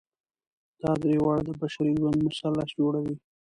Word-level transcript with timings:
دا 0.81 0.91
درې 1.03 1.17
واړه 1.23 1.43
د 1.45 1.49
بشري 1.61 1.91
ژوند 1.99 2.19
مثلث 2.27 2.69
جوړوي. 2.79 3.15